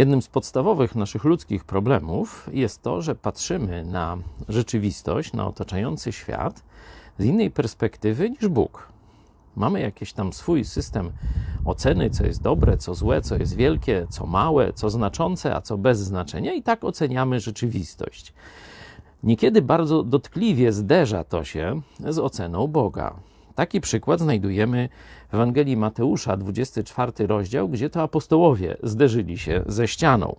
Jednym 0.00 0.22
z 0.22 0.28
podstawowych 0.28 0.94
naszych 0.94 1.24
ludzkich 1.24 1.64
problemów 1.64 2.48
jest 2.52 2.82
to, 2.82 3.02
że 3.02 3.14
patrzymy 3.14 3.84
na 3.84 4.18
rzeczywistość, 4.48 5.32
na 5.32 5.46
otaczający 5.46 6.12
świat 6.12 6.62
z 7.18 7.24
innej 7.24 7.50
perspektywy 7.50 8.30
niż 8.30 8.48
Bóg. 8.48 8.88
Mamy 9.56 9.80
jakiś 9.80 10.12
tam 10.12 10.32
swój 10.32 10.64
system 10.64 11.12
oceny, 11.64 12.10
co 12.10 12.26
jest 12.26 12.42
dobre, 12.42 12.76
co 12.76 12.94
złe, 12.94 13.20
co 13.22 13.36
jest 13.36 13.56
wielkie, 13.56 14.06
co 14.10 14.26
małe, 14.26 14.72
co 14.72 14.90
znaczące, 14.90 15.56
a 15.56 15.60
co 15.60 15.78
bez 15.78 15.98
znaczenia, 15.98 16.52
i 16.52 16.62
tak 16.62 16.84
oceniamy 16.84 17.40
rzeczywistość. 17.40 18.34
Niekiedy 19.22 19.62
bardzo 19.62 20.02
dotkliwie 20.02 20.72
zderza 20.72 21.24
to 21.24 21.44
się 21.44 21.80
z 22.08 22.18
oceną 22.18 22.66
Boga. 22.66 23.14
Taki 23.58 23.80
przykład 23.80 24.20
znajdujemy 24.20 24.88
w 25.28 25.34
Ewangelii 25.34 25.76
Mateusza, 25.76 26.36
24 26.36 27.26
rozdział, 27.26 27.68
gdzie 27.68 27.90
to 27.90 28.02
apostołowie 28.02 28.76
zderzyli 28.82 29.38
się 29.38 29.62
ze 29.66 29.88
ścianą. 29.88 30.36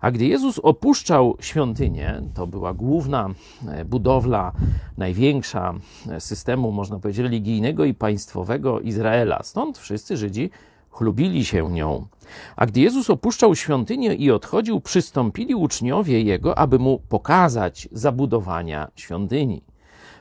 A 0.00 0.10
gdy 0.10 0.26
Jezus 0.26 0.58
opuszczał 0.58 1.36
świątynię, 1.40 2.22
to 2.34 2.46
była 2.46 2.74
główna 2.74 3.30
e, 3.68 3.84
budowla, 3.84 4.52
największa 4.98 5.74
e, 6.10 6.20
systemu, 6.20 6.72
można 6.72 6.98
powiedzieć, 6.98 7.22
religijnego 7.22 7.84
i 7.84 7.94
państwowego 7.94 8.80
Izraela. 8.80 9.42
Stąd 9.42 9.78
wszyscy 9.78 10.16
Żydzi 10.16 10.50
chlubili 10.90 11.44
się 11.44 11.72
nią. 11.72 12.06
A 12.56 12.66
gdy 12.66 12.80
Jezus 12.80 13.10
opuszczał 13.10 13.54
świątynię 13.54 14.14
i 14.14 14.30
odchodził, 14.30 14.80
przystąpili 14.80 15.54
uczniowie 15.54 16.22
jego, 16.22 16.58
aby 16.58 16.78
mu 16.78 16.98
pokazać 16.98 17.88
zabudowania 17.92 18.90
świątyni. 18.96 19.73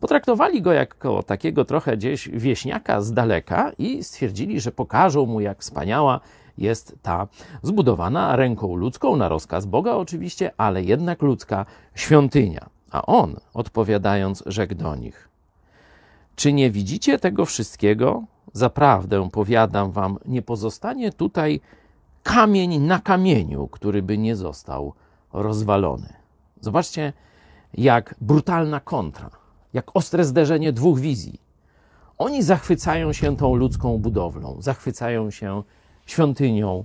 Potraktowali 0.00 0.62
go 0.62 0.72
jako 0.72 1.22
takiego 1.22 1.64
trochę 1.64 1.96
gdzieś 1.96 2.28
wieśniaka 2.28 3.00
z 3.00 3.12
daleka 3.12 3.72
i 3.78 4.04
stwierdzili, 4.04 4.60
że 4.60 4.72
pokażą 4.72 5.26
mu, 5.26 5.40
jak 5.40 5.60
wspaniała 5.60 6.20
jest 6.58 6.94
ta 7.02 7.28
zbudowana 7.62 8.36
ręką 8.36 8.76
ludzką, 8.76 9.16
na 9.16 9.28
rozkaz 9.28 9.66
Boga 9.66 9.92
oczywiście, 9.92 10.50
ale 10.56 10.82
jednak 10.82 11.22
ludzka 11.22 11.66
świątynia. 11.94 12.66
A 12.90 13.02
on, 13.02 13.36
odpowiadając, 13.54 14.42
rzekł 14.46 14.74
do 14.74 14.96
nich: 14.96 15.28
Czy 16.36 16.52
nie 16.52 16.70
widzicie 16.70 17.18
tego 17.18 17.44
wszystkiego? 17.44 18.22
Zaprawdę 18.52 19.28
powiadam 19.30 19.90
wam, 19.90 20.18
nie 20.26 20.42
pozostanie 20.42 21.12
tutaj 21.12 21.60
kamień 22.22 22.78
na 22.78 22.98
kamieniu, 22.98 23.68
który 23.68 24.02
by 24.02 24.18
nie 24.18 24.36
został 24.36 24.92
rozwalony. 25.32 26.12
Zobaczcie, 26.60 27.12
jak 27.74 28.14
brutalna 28.20 28.80
kontra, 28.80 29.30
jak 29.76 29.96
ostre 29.96 30.24
zderzenie 30.24 30.72
dwóch 30.72 30.98
wizji. 31.00 31.40
Oni 32.18 32.42
zachwycają 32.42 33.12
się 33.12 33.36
tą 33.36 33.54
ludzką 33.54 33.98
budowlą, 33.98 34.56
zachwycają 34.60 35.30
się 35.30 35.62
świątynią 36.06 36.84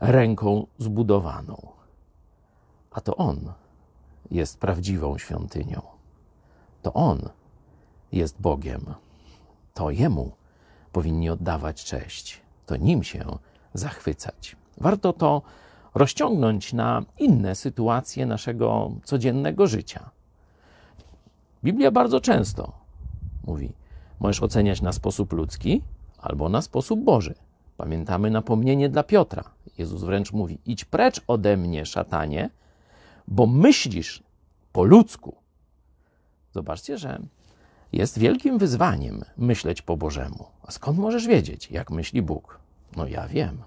ręką 0.00 0.66
zbudowaną. 0.78 1.56
A 2.90 3.00
to 3.00 3.16
On 3.16 3.52
jest 4.30 4.60
prawdziwą 4.60 5.18
świątynią. 5.18 5.82
To 6.82 6.92
On 6.92 7.28
jest 8.12 8.40
Bogiem. 8.40 8.94
To 9.74 9.90
Jemu 9.90 10.32
powinni 10.92 11.30
oddawać 11.30 11.84
cześć. 11.84 12.40
To 12.66 12.76
Nim 12.76 13.02
się 13.02 13.38
zachwycać. 13.74 14.56
Warto 14.78 15.12
to 15.12 15.42
rozciągnąć 15.94 16.72
na 16.72 17.02
inne 17.18 17.54
sytuacje 17.54 18.26
naszego 18.26 18.90
codziennego 19.04 19.66
życia. 19.66 20.10
Biblia 21.64 21.90
bardzo 21.90 22.20
często 22.20 22.72
mówi: 23.44 23.72
możesz 24.20 24.42
oceniać 24.42 24.82
na 24.82 24.92
sposób 24.92 25.32
ludzki 25.32 25.82
albo 26.18 26.48
na 26.48 26.62
sposób 26.62 27.00
Boży. 27.00 27.34
Pamiętamy 27.76 28.30
napomnienie 28.30 28.88
dla 28.88 29.02
Piotra. 29.02 29.44
Jezus 29.78 30.04
wręcz 30.04 30.32
mówi: 30.32 30.58
Idź 30.66 30.84
precz 30.84 31.20
ode 31.26 31.56
mnie, 31.56 31.86
szatanie, 31.86 32.50
bo 33.28 33.46
myślisz 33.46 34.22
po 34.72 34.84
ludzku. 34.84 35.36
Zobaczcie, 36.52 36.98
że 36.98 37.20
jest 37.92 38.18
wielkim 38.18 38.58
wyzwaniem 38.58 39.24
myśleć 39.36 39.82
po 39.82 39.96
Bożemu. 39.96 40.46
A 40.62 40.70
skąd 40.70 40.98
możesz 40.98 41.26
wiedzieć, 41.26 41.70
jak 41.70 41.90
myśli 41.90 42.22
Bóg? 42.22 42.58
No 42.96 43.06
ja 43.06 43.28
wiem. 43.28 43.62